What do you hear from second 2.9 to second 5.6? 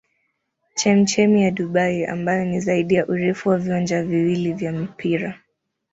ya urefu wa viwanja viwili vya mpira.